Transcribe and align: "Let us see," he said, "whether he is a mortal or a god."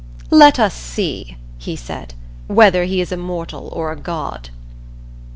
"Let 0.31 0.57
us 0.57 0.73
see," 0.73 1.37
he 1.59 1.75
said, 1.75 2.15
"whether 2.47 2.85
he 2.85 3.01
is 3.01 3.11
a 3.11 3.17
mortal 3.17 3.69
or 3.71 3.91
a 3.91 3.95
god." 3.95 4.49